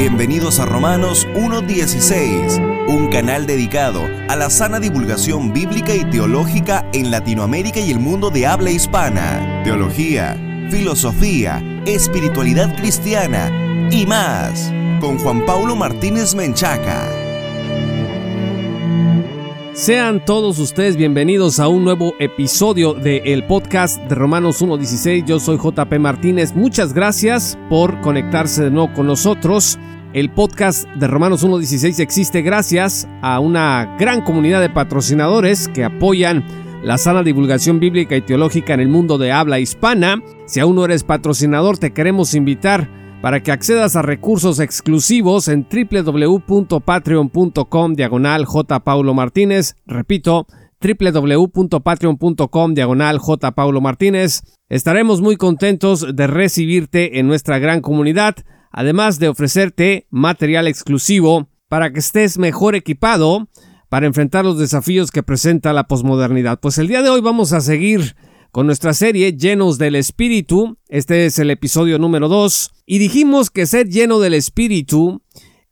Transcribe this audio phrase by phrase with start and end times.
[0.00, 7.10] Bienvenidos a Romanos 1.16, un canal dedicado a la sana divulgación bíblica y teológica en
[7.10, 9.60] Latinoamérica y el mundo de habla hispana.
[9.62, 10.38] Teología,
[10.70, 13.50] filosofía, espiritualidad cristiana
[13.90, 14.72] y más.
[15.02, 17.19] Con Juan Paulo Martínez Menchaca.
[19.80, 25.24] Sean todos ustedes bienvenidos a un nuevo episodio del podcast de Romanos 1.16.
[25.24, 26.54] Yo soy JP Martínez.
[26.54, 29.78] Muchas gracias por conectarse de nuevo con nosotros.
[30.12, 36.44] El podcast de Romanos 1.16 existe gracias a una gran comunidad de patrocinadores que apoyan
[36.82, 40.22] la sana divulgación bíblica y teológica en el mundo de habla hispana.
[40.44, 42.86] Si aún no eres patrocinador, te queremos invitar
[43.20, 48.46] para que accedas a recursos exclusivos en www.patreon.com diagonal.
[48.84, 49.76] Paulo Martínez.
[49.86, 50.46] Repito,
[50.80, 53.20] www.patreon.com diagonal.
[53.54, 54.42] Paulo Martínez.
[54.68, 58.36] Estaremos muy contentos de recibirte en nuestra gran comunidad
[58.70, 63.48] además de ofrecerte material exclusivo para que estés mejor equipado
[63.88, 66.60] para enfrentar los desafíos que presenta la posmodernidad.
[66.60, 68.14] Pues el día de hoy vamos a seguir
[68.50, 70.78] con nuestra serie Llenos del Espíritu.
[70.88, 75.22] Este es el episodio número 2 y dijimos que ser lleno del Espíritu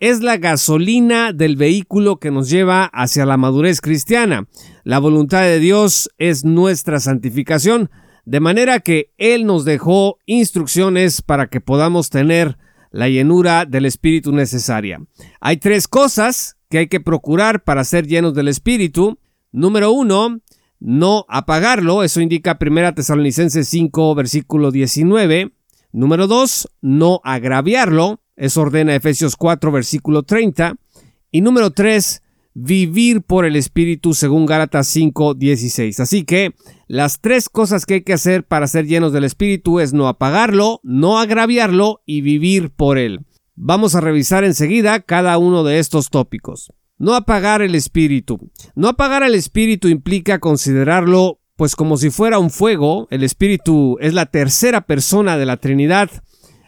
[0.00, 4.48] es la gasolina del vehículo que nos lleva hacia la madurez cristiana.
[4.84, 7.90] La voluntad de Dios es nuestra santificación,
[8.24, 12.58] de manera que Él nos dejó instrucciones para que podamos tener
[12.90, 15.00] la llenura del Espíritu necesaria.
[15.40, 19.18] Hay tres cosas que hay que procurar para ser llenos del Espíritu.
[19.52, 20.40] Número uno,
[20.84, 25.52] no apagarlo, eso indica 1 Tesalonicenses 5, versículo 19.
[25.92, 30.74] Número dos, no agraviarlo, eso ordena Efesios 4, versículo 30.
[31.30, 36.00] Y número tres, vivir por el Espíritu según Gálatas 5, 16.
[36.00, 36.52] Así que
[36.88, 40.80] las tres cosas que hay que hacer para ser llenos del Espíritu es no apagarlo,
[40.82, 43.20] no agraviarlo y vivir por él.
[43.54, 46.72] Vamos a revisar enseguida cada uno de estos tópicos.
[47.02, 48.38] No apagar el Espíritu.
[48.76, 53.08] No apagar el Espíritu implica considerarlo pues como si fuera un fuego.
[53.10, 56.08] El Espíritu es la tercera persona de la Trinidad.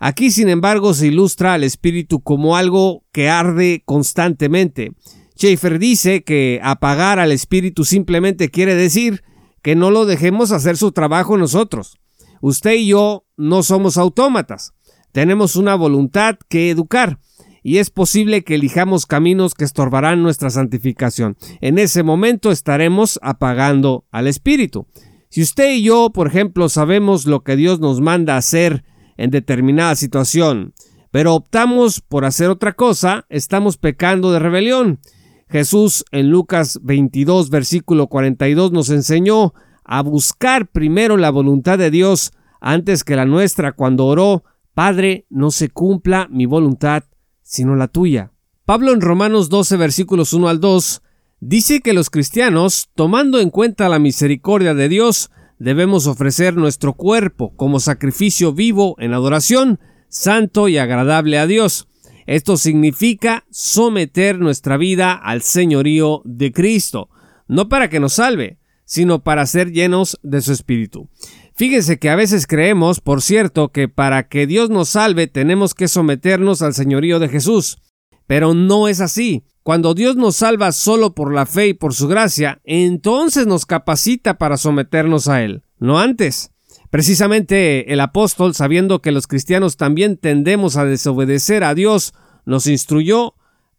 [0.00, 4.94] Aquí, sin embargo, se ilustra al Espíritu como algo que arde constantemente.
[5.36, 9.22] Schaeffer dice que apagar al espíritu simplemente quiere decir
[9.62, 11.98] que no lo dejemos hacer su trabajo nosotros.
[12.40, 14.72] Usted y yo no somos autómatas.
[15.12, 17.20] Tenemos una voluntad que educar
[17.66, 21.36] y es posible que elijamos caminos que estorbarán nuestra santificación.
[21.60, 24.86] En ese momento estaremos apagando al espíritu.
[25.30, 28.84] Si usted y yo, por ejemplo, sabemos lo que Dios nos manda hacer
[29.16, 30.74] en determinada situación,
[31.10, 35.00] pero optamos por hacer otra cosa, estamos pecando de rebelión
[35.48, 42.30] Jesús en Lucas 22, versículo 42 nos enseñó a buscar primero la voluntad de Dios
[42.60, 47.02] antes que la nuestra cuando oró, Padre, no se cumpla mi voluntad,
[47.46, 48.32] sino la tuya.
[48.64, 51.02] Pablo en Romanos 12, versículos 1 al 2,
[51.38, 55.30] dice que los cristianos, tomando en cuenta la misericordia de Dios,
[55.60, 61.86] debemos ofrecer nuestro cuerpo como sacrificio vivo en adoración, santo y agradable a Dios.
[62.26, 67.10] Esto significa someter nuestra vida al señorío de Cristo,
[67.46, 71.10] no para que nos salve, sino para ser llenos de su Espíritu.
[71.54, 75.88] Fíjense que a veces creemos, por cierto, que para que Dios nos salve tenemos que
[75.88, 77.78] someternos al señorío de Jesús.
[78.26, 79.44] Pero no es así.
[79.62, 84.38] Cuando Dios nos salva solo por la fe y por su gracia, entonces nos capacita
[84.38, 86.52] para someternos a Él, no antes.
[86.90, 92.14] Precisamente el apóstol, sabiendo que los cristianos también tendemos a desobedecer a Dios,
[92.44, 93.34] nos instruyó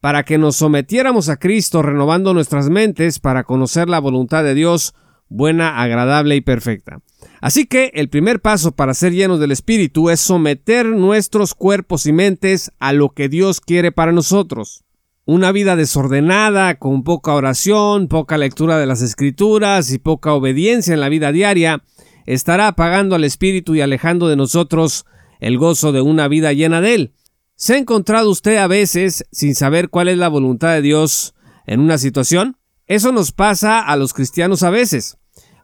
[0.07, 4.95] para que nos sometiéramos a Cristo renovando nuestras mentes para conocer la voluntad de Dios
[5.27, 7.01] buena, agradable y perfecta.
[7.41, 12.13] Así que el primer paso para ser llenos del Espíritu es someter nuestros cuerpos y
[12.13, 14.85] mentes a lo que Dios quiere para nosotros.
[15.25, 21.01] Una vida desordenada, con poca oración, poca lectura de las Escrituras y poca obediencia en
[21.01, 21.83] la vida diaria,
[22.25, 25.05] estará apagando al espíritu y alejando de nosotros
[25.41, 27.13] el gozo de una vida llena de él.
[27.59, 31.33] ¿Se ha encontrado usted a veces sin saber cuál es la voluntad de Dios
[31.65, 32.57] en una situación?
[32.85, 35.17] Eso nos pasa a los cristianos a veces.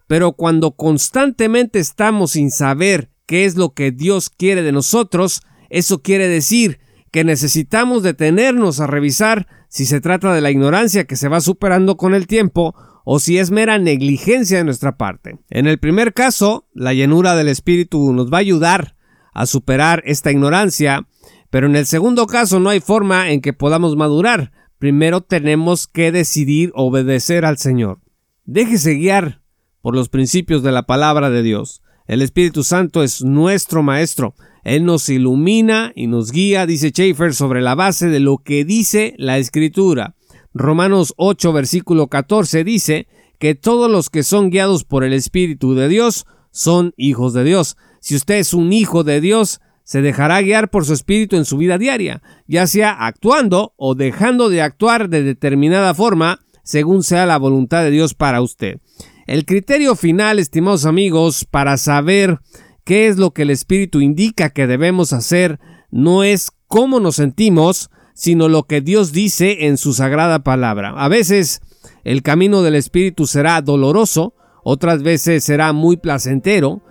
[0.07, 6.01] Pero cuando constantemente estamos sin saber qué es lo que Dios quiere de nosotros, eso
[6.01, 6.79] quiere decir
[7.11, 11.95] que necesitamos detenernos a revisar si se trata de la ignorancia que se va superando
[11.95, 12.73] con el tiempo
[13.05, 15.37] o si es mera negligencia de nuestra parte.
[15.51, 18.95] En el primer caso, la llenura del Espíritu nos va a ayudar
[19.31, 21.07] a superar esta ignorancia,
[21.53, 24.51] pero en el segundo caso no hay forma en que podamos madurar.
[24.79, 27.99] Primero tenemos que decidir obedecer al Señor.
[28.43, 29.43] Déjese guiar
[29.79, 31.83] por los principios de la palabra de Dios.
[32.07, 34.33] El Espíritu Santo es nuestro Maestro.
[34.63, 39.13] Él nos ilumina y nos guía, dice Schaeffer, sobre la base de lo que dice
[39.19, 40.15] la Escritura.
[40.55, 43.05] Romanos 8, versículo 14 dice
[43.37, 47.77] que todos los que son guiados por el Espíritu de Dios son hijos de Dios.
[47.99, 51.57] Si usted es un hijo de Dios, se dejará guiar por su espíritu en su
[51.57, 57.37] vida diaria, ya sea actuando o dejando de actuar de determinada forma, según sea la
[57.37, 58.79] voluntad de Dios para usted.
[59.27, 62.39] El criterio final, estimados amigos, para saber
[62.83, 65.59] qué es lo que el espíritu indica que debemos hacer,
[65.91, 70.89] no es cómo nos sentimos, sino lo que Dios dice en su sagrada palabra.
[70.97, 71.61] A veces
[72.03, 76.81] el camino del espíritu será doloroso, otras veces será muy placentero,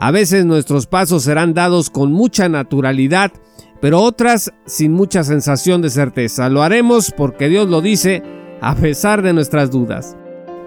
[0.00, 3.32] a veces nuestros pasos serán dados con mucha naturalidad,
[3.80, 6.48] pero otras sin mucha sensación de certeza.
[6.48, 8.22] Lo haremos porque Dios lo dice
[8.60, 10.16] a pesar de nuestras dudas.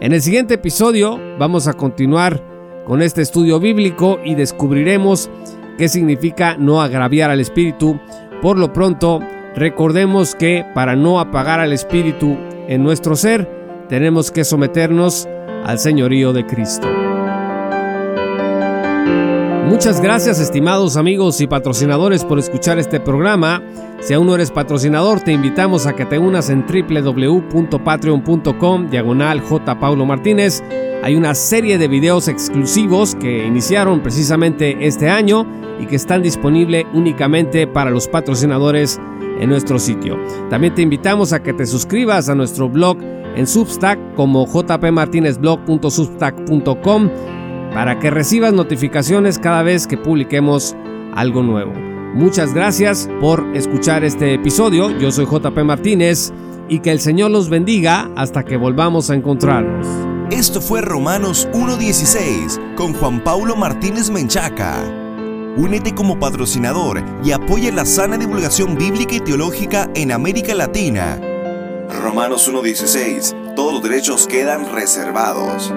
[0.02, 2.44] En el siguiente episodio vamos a continuar
[2.86, 5.30] con este estudio bíblico y descubriremos
[5.78, 7.98] qué significa no agraviar al espíritu.
[8.42, 9.22] Por lo pronto,
[9.56, 12.38] recordemos que para no apagar al espíritu
[12.68, 13.50] en nuestro ser,
[13.88, 15.30] tenemos que someternos
[15.64, 17.01] al señorío de Cristo.
[19.72, 23.64] Muchas gracias estimados amigos y patrocinadores por escuchar este programa.
[24.02, 29.80] Si aún no eres patrocinador, te invitamos a que te unas en www.patreon.com diagonal J.
[31.04, 35.48] Hay una serie de videos exclusivos que iniciaron precisamente este año
[35.80, 39.00] y que están disponibles únicamente para los patrocinadores
[39.40, 40.20] en nuestro sitio.
[40.50, 42.98] También te invitamos a que te suscribas a nuestro blog
[43.38, 47.10] en Substack como jpmartinezblog.substack.com
[47.74, 50.76] para que recibas notificaciones cada vez que publiquemos
[51.14, 51.74] algo nuevo.
[52.14, 54.98] Muchas gracias por escuchar este episodio.
[55.00, 56.34] Yo soy JP Martínez
[56.68, 59.88] y que el Señor los bendiga hasta que volvamos a encontrarnos.
[60.30, 64.84] Esto fue Romanos 1.16 con Juan Paulo Martínez Menchaca.
[65.58, 71.20] Únete como patrocinador y apoya la sana divulgación bíblica y teológica en América Latina.
[72.02, 73.56] Romanos 1.16.
[73.56, 75.74] Todos los derechos quedan reservados.